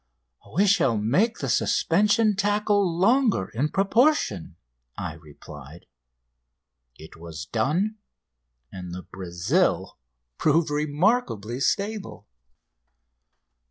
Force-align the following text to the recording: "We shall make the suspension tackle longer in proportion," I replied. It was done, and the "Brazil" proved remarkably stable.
"We 0.55 0.65
shall 0.65 0.97
make 0.97 1.37
the 1.37 1.47
suspension 1.47 2.35
tackle 2.35 2.91
longer 2.99 3.49
in 3.49 3.69
proportion," 3.69 4.55
I 4.97 5.13
replied. 5.13 5.85
It 6.95 7.17
was 7.17 7.45
done, 7.45 7.97
and 8.71 8.93
the 8.95 9.03
"Brazil" 9.03 9.99
proved 10.39 10.71
remarkably 10.71 11.59
stable. 11.59 12.25